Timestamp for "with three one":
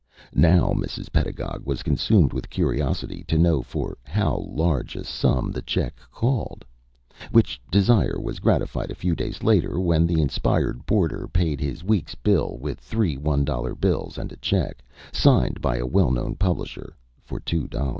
12.59-13.45